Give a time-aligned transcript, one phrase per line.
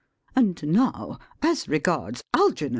[0.35, 2.69] And now, as regards Algernon!